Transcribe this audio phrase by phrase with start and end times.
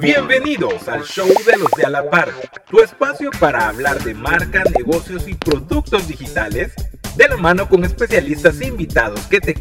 [0.00, 2.30] Bienvenidos al show de los de a la par,
[2.68, 6.72] tu espacio para hablar de marca, negocios y productos digitales
[7.16, 9.54] de la mano con especialistas invitados que te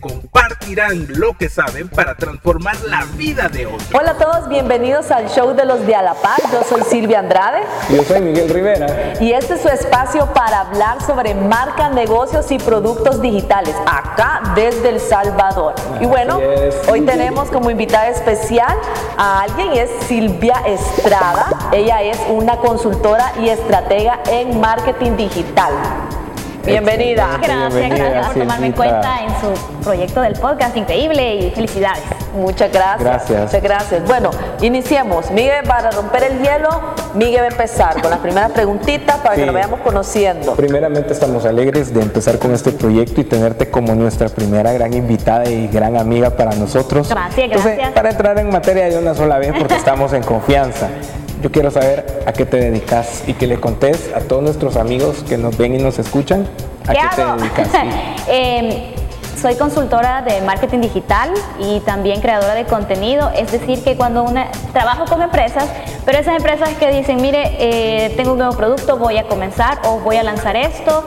[0.75, 3.89] compartirán lo que saben para transformar la vida de otros.
[3.93, 6.39] Hola a todos, bienvenidos al show de los de a la par.
[6.51, 7.61] Yo soy Silvia Andrade.
[7.89, 9.13] Yo soy Miguel Rivera.
[9.19, 14.89] Y este es su espacio para hablar sobre marca, negocios y productos digitales, acá desde
[14.89, 15.75] El Salvador.
[15.99, 16.39] y bueno,
[16.89, 18.77] hoy tenemos como invitada especial
[19.17, 21.47] a alguien, es Silvia Estrada.
[21.71, 25.73] Ella es una consultora y estratega en marketing digital.
[26.69, 27.39] Bienvenida.
[27.41, 30.77] Gracias, gracias por tomarme en cuenta en su proyecto del podcast.
[30.77, 32.03] Increíble y felicidades.
[32.35, 33.03] Muchas gracias.
[33.03, 33.41] Gracias.
[33.41, 34.05] Muchas gracias.
[34.05, 34.29] Bueno,
[34.61, 35.31] iniciemos.
[35.31, 36.69] Miguel, para romper el hielo,
[37.15, 40.53] Miguel va a empezar con las primeras preguntitas para que nos vayamos conociendo.
[40.55, 45.49] Primeramente estamos alegres de empezar con este proyecto y tenerte como nuestra primera gran invitada
[45.49, 47.09] y gran amiga para nosotros.
[47.09, 47.91] Gracias, gracias.
[47.93, 50.89] para entrar en materia de una sola vez porque estamos en confianza.
[51.41, 55.23] Yo quiero saber a qué te dedicas y que le contés a todos nuestros amigos
[55.27, 56.45] que nos ven y nos escuchan
[56.85, 57.69] a qué, te dedicas.
[58.27, 58.93] Em,
[59.41, 64.51] soy consultora de marketing digital y también creadora de contenido, es decir, que cuando una,
[64.73, 65.65] trabajo con empresas,
[66.05, 69.99] pero esas empresas que dicen, mire, eh, tengo un nuevo producto, voy a comenzar o
[69.99, 71.05] voy a lanzar esto,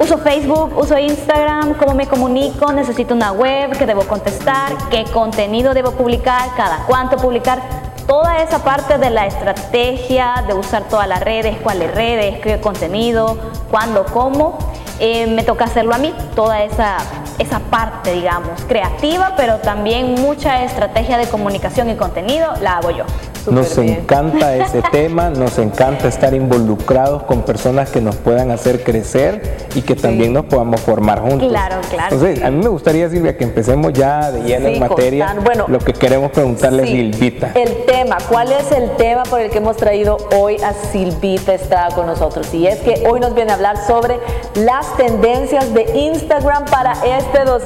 [0.00, 5.72] uso Facebook, uso Instagram, cómo me comunico, necesito una web, qué debo contestar, qué contenido
[5.72, 11.20] debo publicar, cada cuánto publicar toda esa parte de la estrategia, de usar todas las
[11.20, 13.36] redes, cuáles redes, qué contenido,
[13.70, 14.58] cuándo, cómo,
[14.98, 16.98] eh, me toca hacerlo a mí, toda esa,
[17.38, 23.04] esa parte, digamos, creativa, pero también mucha estrategia de comunicación y contenido la hago yo
[23.50, 29.68] nos encanta ese tema, nos encanta estar involucrados con personas que nos puedan hacer crecer
[29.74, 31.48] y que también nos podamos formar juntos.
[31.48, 32.14] Claro, claro.
[32.14, 35.36] Entonces, a mí me gustaría, Silvia, que empecemos ya de lleno en materia.
[35.44, 37.52] Bueno, lo que queremos preguntarle a Silvita.
[37.54, 41.88] El tema, ¿cuál es el tema por el que hemos traído hoy a Silvita está
[41.94, 42.52] con nosotros?
[42.54, 44.18] Y es que hoy nos viene a hablar sobre
[44.54, 47.65] las tendencias de Instagram para este 2020.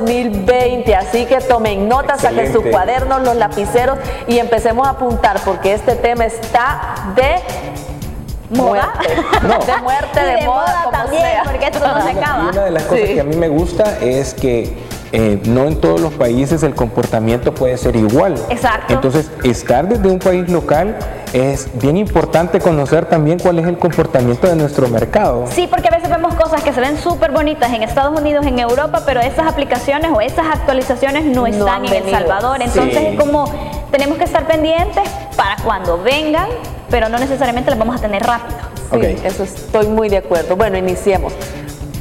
[0.94, 5.94] Así que tomen notas, saquen sus cuadernos, los lapiceros y empecemos a apuntar porque este
[5.97, 8.93] tema está de moda,
[9.66, 12.49] de muerte, de, moda, también, porque esto no se acaba.
[12.49, 14.77] una de las cosas que a mí me gusta es que
[15.12, 18.34] eh, no en todos los países el comportamiento puede ser igual.
[18.49, 18.94] Exacto.
[18.94, 20.97] Entonces, estar desde un país local
[21.32, 25.44] es bien importante conocer también cuál es el comportamiento de nuestro mercado.
[25.50, 28.58] Sí, porque a veces vemos cosas que se ven súper bonitas en Estados Unidos, en
[28.58, 32.60] Europa, pero esas aplicaciones o esas actualizaciones no, están en El Salvador.
[32.60, 33.52] Entonces es como
[33.91, 36.48] tenemos que estar pendientes para cuando vengan,
[36.91, 38.58] pero no necesariamente las vamos a tener rápido.
[38.92, 40.56] Sí, eso estoy muy de acuerdo.
[40.56, 41.32] Bueno, iniciemos.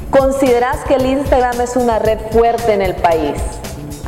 [0.09, 3.35] ¿Consideras que el Instagram es una red fuerte en el país?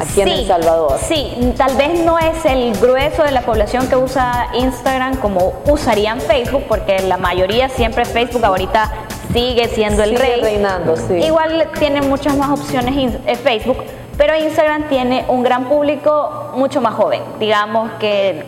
[0.02, 1.00] Aquí en El Salvador.
[1.00, 6.20] Sí, tal vez no es el grueso de la población que usa Instagram como usarían
[6.20, 8.92] Facebook, porque la mayoría siempre Facebook ahorita
[9.32, 10.42] sigue siendo el rey.
[10.42, 11.14] reinando, sí.
[11.14, 13.78] Igual tiene muchas más opciones eh, Facebook,
[14.18, 17.22] pero Instagram tiene un gran público mucho más joven.
[17.40, 18.44] Digamos que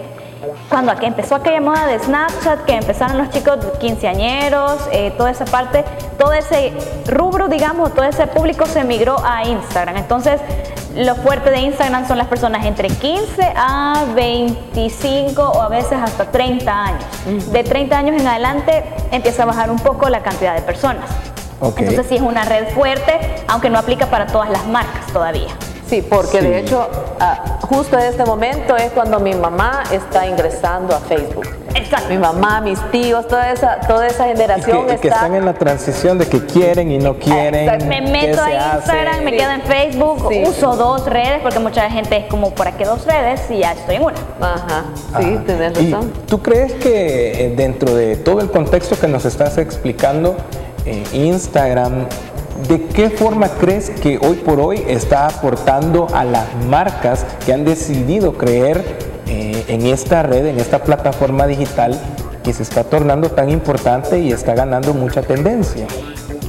[0.70, 5.46] cuando aquí empezó aquella moda de Snapchat, que empezaron los chicos quinceañeros, eh, toda esa
[5.46, 5.86] parte,
[6.18, 6.74] todo ese
[7.08, 9.98] rubro, digamos, todo ese público se migró a Instagram.
[9.98, 10.42] Entonces,
[10.96, 16.26] lo fuerte de Instagram son las personas entre 15 a 25 o a veces hasta
[16.32, 17.52] 30 años.
[17.52, 21.06] De 30 años en adelante empieza a bajar un poco la cantidad de personas.
[21.62, 25.50] Entonces sí es una red fuerte, aunque no aplica para todas las marcas todavía.
[25.88, 26.88] Sí, porque de hecho,
[27.20, 31.48] ah, justo en este momento es cuando mi mamá está ingresando a Facebook.
[31.76, 32.10] Exacto.
[32.10, 36.28] Mi mamá, mis tíos, toda esa, toda esa generación que, están en la transición de
[36.28, 37.88] que quieren y no quieren.
[37.88, 42.26] Me meto a Instagram, me quedo en Facebook, uso dos redes, porque mucha gente es
[42.26, 43.42] como, ¿para qué dos redes?
[43.50, 44.18] Y ya estoy en una.
[44.40, 44.86] Ajá,
[45.20, 46.14] sí, tenés razón.
[46.28, 50.36] ¿Tú crees que eh, dentro de todo el contexto que nos estás explicando,
[50.86, 52.08] eh, Instagram
[52.68, 57.66] ¿De qué forma crees que hoy por hoy está aportando a las marcas que han
[57.66, 58.98] decidido creer
[59.28, 62.00] eh, en esta red, en esta plataforma digital
[62.42, 65.88] que se está tornando tan importante y está ganando mucha tendencia?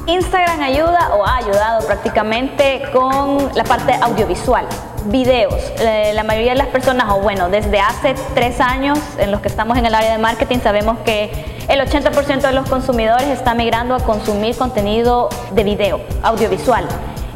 [0.07, 4.65] Instagram ayuda o ha ayudado prácticamente con la parte audiovisual,
[5.05, 5.53] videos.
[5.79, 9.47] Eh, la mayoría de las personas, o bueno, desde hace tres años en los que
[9.47, 11.31] estamos en el área de marketing, sabemos que
[11.67, 16.85] el 80% de los consumidores está migrando a consumir contenido de video, audiovisual.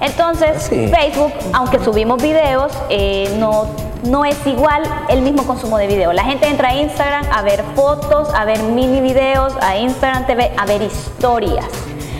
[0.01, 3.67] Entonces, Facebook, aunque subimos videos, eh, no,
[4.03, 6.13] no es igual el mismo consumo de video.
[6.13, 10.51] La gente entra a Instagram a ver fotos, a ver mini videos, a Instagram TV,
[10.57, 11.67] a ver historias.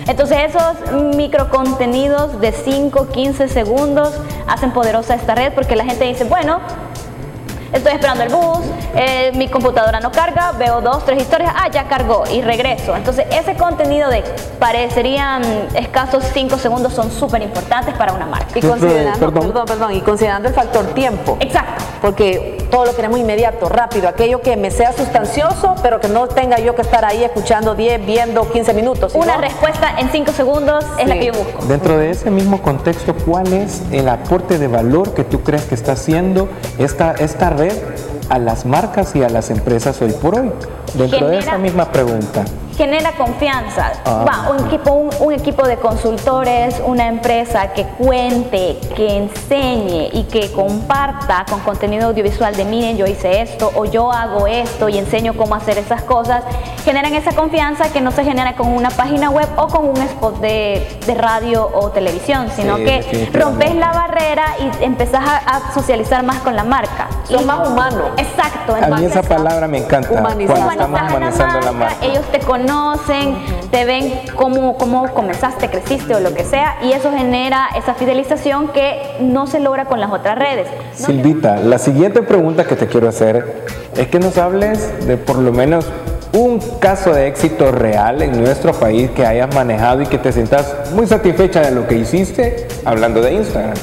[0.10, 4.12] Entonces esos microcontenidos de 5, 15 segundos
[4.50, 6.60] hacen poderosa esta red porque la gente dice, bueno,
[7.72, 8.60] estoy esperando el bus,
[8.96, 12.96] eh, mi computadora no carga, veo dos, tres historias, ah, ya cargó y regreso.
[12.96, 14.24] Entonces ese contenido de
[14.60, 15.44] parecerían
[15.76, 18.58] escasos cinco segundos son súper importantes para una marca.
[18.58, 19.66] Y considerando, perdón.
[19.66, 21.38] perdón, y considerando el factor tiempo.
[21.40, 21.84] Exacto.
[22.02, 26.60] Porque todo lo queremos inmediato, rápido, aquello que me sea sustancioso, pero que no tenga
[26.60, 29.16] yo que estar ahí escuchando 10, viendo 15 minutos.
[29.16, 31.66] Una respuesta en 5 segundos es la que yo busco.
[31.66, 35.76] Dentro de ese mismo contexto, ¿cuál es el aporte de valor que tú crees que
[35.76, 37.74] está haciendo esta, esta red
[38.30, 40.52] a las marcas y a las empresas hoy por hoy?
[40.94, 42.46] Dentro de esa misma pregunta
[42.80, 43.92] genera confianza.
[44.06, 44.26] Ah.
[44.26, 50.50] Va, un equipo, un, equipo de consultores, una empresa que cuente, que enseñe y que
[50.54, 55.34] comparta con contenido audiovisual de miren, yo hice esto o yo hago esto y enseño
[55.34, 56.46] cómo hacer esas cosas,
[56.86, 60.40] generan esa confianza que no se genera con una página web o con un spot
[60.40, 60.88] de,
[61.18, 66.64] radio o televisión, sino que rompes la barrera y empezás a, socializar más con la
[66.64, 67.10] marca.
[67.30, 68.04] Son más humanos.
[68.18, 68.76] Exacto.
[68.76, 70.10] A mí esa palabra me encanta.
[70.10, 71.96] Cuando estamos humanizando la marca.
[72.02, 73.36] Ellos te conocen conocen,
[73.72, 78.70] te ven cómo, cómo comenzaste, creciste o lo que sea, y eso genera esa fidelización
[78.70, 80.68] que no se logra con las otras redes.
[80.94, 83.66] Silvita, la siguiente pregunta que te quiero hacer
[83.96, 85.86] es que nos hables de por lo menos
[86.34, 90.92] un caso de éxito real en nuestro país que hayas manejado y que te sientas
[90.94, 93.74] muy satisfecha de lo que hiciste hablando de Instagram.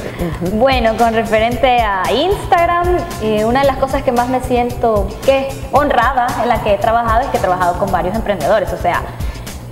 [0.53, 5.49] Bueno, con referente a Instagram, eh, una de las cosas que más me siento que
[5.73, 9.03] honrada en la que he trabajado es que he trabajado con varios emprendedores, o sea,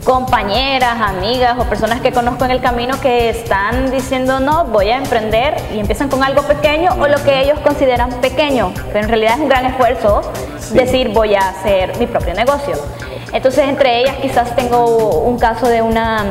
[0.05, 4.99] compañeras, amigas o personas que conozco en el camino que están diciendo no, voy a
[4.99, 9.35] emprender y empiezan con algo pequeño o lo que ellos consideran pequeño, pero en realidad
[9.35, 10.20] es un gran esfuerzo
[10.72, 12.75] decir voy a hacer mi propio negocio.
[13.32, 16.25] Entonces entre ellas quizás tengo un caso de una,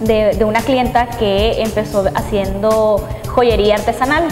[0.00, 4.24] de, una clienta que empezó haciendo joyería artesanal.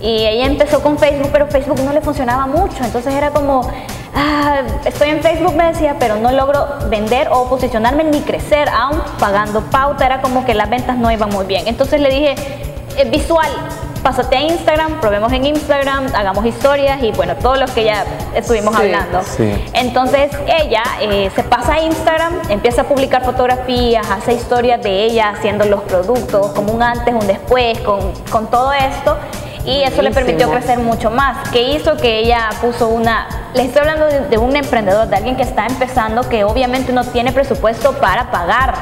[0.00, 2.84] Y ella empezó con Facebook, pero Facebook no le funcionaba mucho.
[2.84, 3.68] Entonces era como,
[4.14, 9.00] ah, estoy en Facebook, me decía, pero no logro vender o posicionarme ni crecer, aún
[9.18, 11.66] pagando pauta, era como que las ventas no iban muy bien.
[11.66, 12.34] Entonces le dije,
[12.96, 13.50] eh, visual,
[14.02, 18.04] pásate a Instagram, probemos en Instagram, hagamos historias y bueno, todo lo que ya
[18.34, 19.20] estuvimos hablando.
[19.72, 25.30] Entonces ella eh, se pasa a Instagram, empieza a publicar fotografías, hace historias de ella
[25.30, 29.16] haciendo los productos, como un antes, un después, con, con todo esto
[29.68, 31.48] y eso le permitió crecer mucho más.
[31.50, 35.42] que hizo que ella puso una, les estoy hablando de, un emprendedor, de alguien que
[35.42, 38.74] está empezando, que obviamente no tiene presupuesto para pagar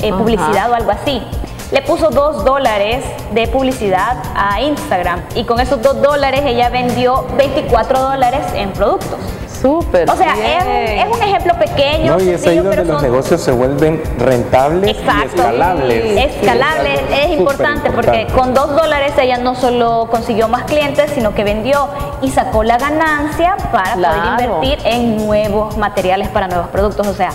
[0.00, 1.22] eh, publicidad o algo así.
[1.70, 7.26] Le puso dos dólares de publicidad a Instagram y con esos dos dólares ella vendió
[7.36, 9.18] 24 dólares en productos.
[9.60, 10.08] Súper.
[10.08, 12.16] O sea, es, un ejemplo pequeño.
[12.16, 16.34] No, y es ahí donde los negocios se vuelven rentables y escalables.
[16.36, 21.44] Escalables es, importante, porque con dos dólares ella no solo consiguió más clientes, sino que
[21.44, 21.88] vendió
[22.22, 27.06] y sacó la ganancia para poder invertir en nuevos materiales para nuevos productos.
[27.08, 27.30] O sea,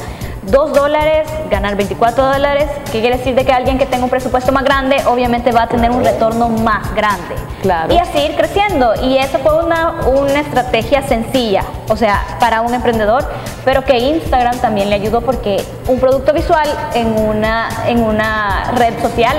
[0.47, 4.51] 2 dólares, ganar 24 dólares, ¿qué quiere decir de que alguien que tenga un presupuesto
[4.51, 7.35] más grande obviamente va a tener un retorno más grande.
[7.61, 7.93] Claro.
[7.93, 8.93] Y así ir creciendo.
[9.01, 13.25] Y eso fue una, una estrategia sencilla, o sea, para un emprendedor,
[13.63, 19.01] pero que Instagram también le ayudó porque un producto visual en una, en una red
[19.01, 19.37] social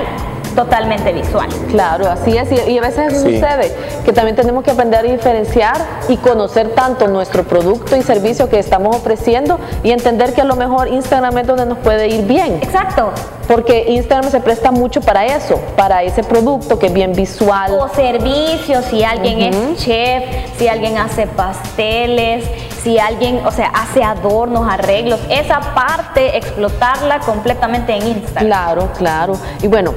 [0.55, 1.49] totalmente visual.
[1.69, 2.49] Claro, así es.
[2.67, 5.75] Y, a veces sucede que también tenemos que aprender a diferenciar
[6.07, 10.55] y conocer tanto nuestro producto y servicio que estamos ofreciendo y entender que a lo
[10.55, 12.59] mejor Instagram es donde nos puede ir bien.
[12.61, 13.11] Exacto.
[13.47, 17.77] Porque Instagram se presta mucho para eso, para ese producto que es bien visual.
[17.79, 20.23] O servicios, si alguien es chef,
[20.57, 22.45] si alguien hace pasteles,
[22.81, 28.45] si alguien, o sea, hace adornos, arreglos, esa parte explotarla completamente en Instagram.
[28.45, 29.37] Claro, claro.
[29.61, 29.93] Y bueno,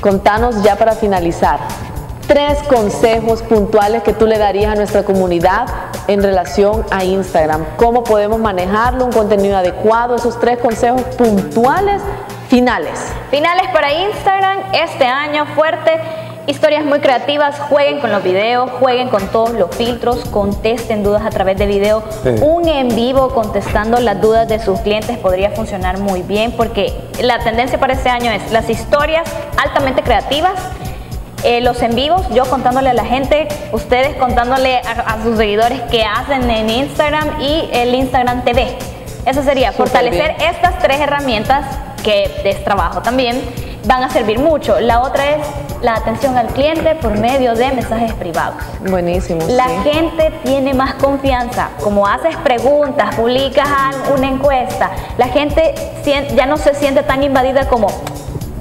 [0.00, 1.60] Contanos ya para finalizar,
[2.26, 5.66] tres consejos puntuales que tú le darías a nuestra comunidad
[6.08, 7.64] en relación a Instagram.
[7.76, 9.04] ¿Cómo podemos manejarlo?
[9.04, 10.16] Un contenido adecuado.
[10.16, 12.00] Esos tres consejos puntuales
[12.48, 12.98] finales.
[13.30, 16.00] Finales para Instagram este año fuerte
[16.50, 21.30] Historias muy creativas, jueguen con los videos, jueguen con todos los filtros, contesten dudas a
[21.30, 22.02] través de video.
[22.42, 26.92] Un en vivo contestando las dudas de sus clientes podría funcionar muy bien porque
[27.22, 30.54] la tendencia para este año es las historias altamente creativas,
[31.44, 36.02] eh, los en vivos, yo contándole a la gente, ustedes contándole a, sus seguidores qué
[36.02, 38.76] hacen en Instagram y el Instagram TV.
[39.24, 41.64] Eso sería fortalecer estas tres herramientas
[42.02, 43.40] que es trabajo también
[43.90, 44.78] van a servir mucho.
[44.78, 45.46] La otra es
[45.82, 48.62] la atención al cliente por medio de mensajes privados.
[48.88, 49.40] Buenísimo.
[49.48, 51.70] La gente tiene más confianza.
[51.82, 53.66] Como haces preguntas, publicas
[54.16, 55.74] una encuesta, la gente
[56.36, 57.88] ya no se siente tan invadida como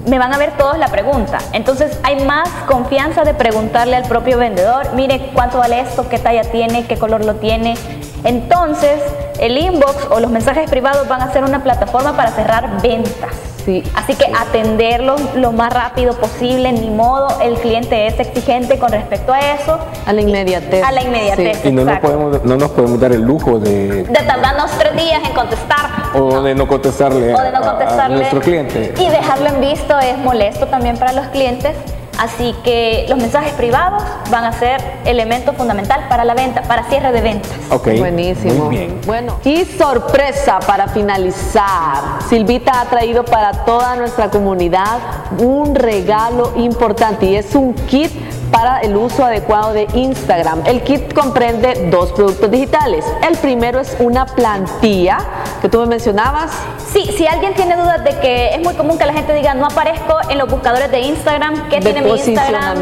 [0.07, 1.38] me van a ver todos la pregunta.
[1.53, 6.41] Entonces hay más confianza de preguntarle al propio vendedor, mire cuánto vale esto, qué talla
[6.41, 7.75] tiene, qué color lo tiene.
[8.24, 9.00] Entonces
[9.39, 13.49] el inbox o los mensajes privados van a ser una plataforma para cerrar ventas.
[13.95, 19.33] Así que atenderlo lo más rápido posible, ni modo, el cliente es exigente con respecto
[19.33, 19.79] a eso.
[20.05, 20.83] A la inmediatez.
[20.83, 21.65] A la inmediatez.
[21.65, 24.03] Y no nos, podemos, no nos podemos dar el lujo de...
[24.03, 25.89] De tardarnos tres días en contestar.
[26.15, 28.93] O de no contestarle, a nuestro cliente.
[28.97, 31.75] Y dejarlo en visto es molesto también para los clientes.
[32.19, 37.13] Así que los mensajes privados van a ser elemento fundamental para la venta, para cierre
[37.13, 37.51] de ventas.
[37.69, 37.88] Ok.
[37.97, 38.65] Buenísimo.
[38.65, 39.01] Muy bien.
[39.05, 42.19] Bueno, y sorpresa para finalizar.
[42.27, 44.99] Silvita ha traído para toda nuestra comunidad
[45.39, 48.11] un regalo importante y es un kit
[48.51, 50.63] para el uso adecuado de Instagram.
[50.65, 53.05] El kit comprende dos productos digitales.
[53.27, 55.19] El primero es una plantilla
[55.61, 56.51] que tú me mencionabas.
[56.91, 59.65] Sí, si alguien tiene dudas de que es muy común que la gente diga no
[59.65, 62.77] aparezco en los buscadores de Instagram, ¿qué tiene mi Instagram?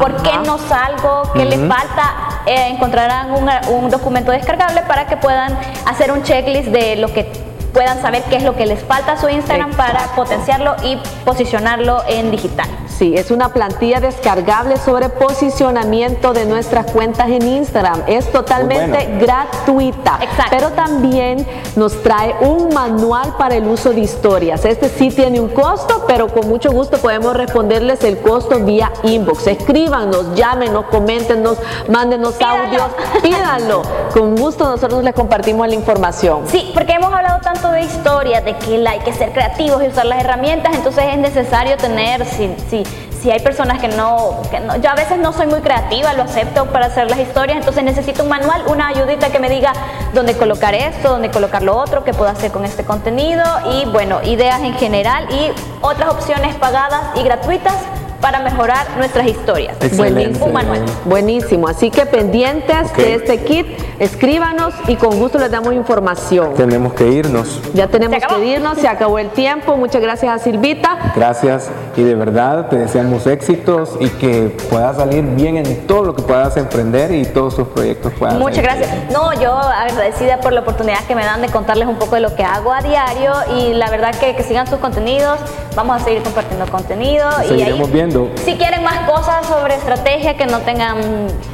[0.00, 1.22] ¿Por qué no salgo?
[1.34, 2.42] ¿Qué les falta?
[2.46, 3.30] Eh, encontrarán
[3.70, 8.36] un documento descargable para que puedan hacer un checklist de lo que puedan saber qué
[8.36, 12.68] es lo que les falta a su Instagram para potenciarlo y posicionarlo en digital.
[12.86, 18.02] Sí, es una plantilla descargable sobre posicionamiento de nuestras cuentas en Instagram.
[18.06, 20.18] Es totalmente gratuita.
[20.20, 20.50] Exacto.
[20.50, 21.46] Pero también
[21.76, 24.64] nos trae un manual para el uso de historias.
[24.64, 29.46] Este sí tiene un costo, pero con mucho gusto podemos responderles el costo vía inbox.
[29.46, 31.58] Escríbanos, llámenos, coméntenos,
[31.88, 32.84] mándenos audios,
[33.22, 33.82] pídanlo.
[34.12, 36.42] Con gusto nosotros les compartimos la información.
[36.48, 40.06] Sí, porque hemos hablado tanto de historia, de que hay que ser creativos y usar
[40.06, 42.84] las herramientas, entonces es necesario tener, si, si,
[43.20, 46.22] si hay personas que no, que no, yo a veces no soy muy creativa, lo
[46.22, 49.72] acepto para hacer las historias, entonces necesito un manual, una ayudita que me diga
[50.14, 54.22] dónde colocar esto, dónde colocar lo otro, qué puedo hacer con este contenido y bueno,
[54.24, 55.52] ideas en general y
[55.82, 57.74] otras opciones pagadas y gratuitas
[58.20, 59.76] para mejorar nuestras historias.
[59.96, 60.46] Buenísimo.
[60.46, 60.84] Un manual.
[61.04, 61.68] Buenísimo.
[61.68, 63.66] Así que pendientes de este kit,
[63.98, 66.54] escríbanos y con gusto les damos información.
[66.54, 67.60] Tenemos que irnos.
[67.74, 69.76] Ya tenemos que irnos, se acabó el tiempo.
[69.76, 71.12] Muchas gracias a Silvita.
[71.16, 76.14] Gracias y de verdad te deseamos éxitos y que puedas salir bien en todo lo
[76.14, 78.38] que puedas emprender y todos tus proyectos puedan.
[78.38, 78.90] Muchas gracias.
[79.12, 82.34] No, yo agradecida por la oportunidad que me dan de contarles un poco de lo
[82.34, 85.38] que hago a diario y la verdad que, que sigan sus contenidos.
[85.74, 87.26] Vamos a seguir compartiendo contenido.
[87.46, 90.98] Seguiremos y viendo si quieren más cosas sobre estrategia, que no tengan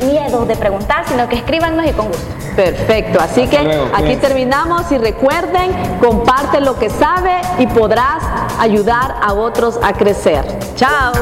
[0.01, 2.27] miedo de preguntar, sino que escríbanos y con gusto.
[2.55, 3.59] Perfecto, así que
[3.95, 8.23] aquí terminamos y recuerden, comparte lo que sabe y podrás
[8.59, 10.45] ayudar a otros a crecer.
[10.75, 11.13] Chao.